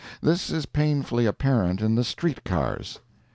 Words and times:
This 0.19 0.49
is 0.49 0.65
painfully 0.65 1.27
apparent 1.27 1.79
in 1.79 1.93
the 1.93 2.03
street 2.03 2.43
cars. 2.43 3.01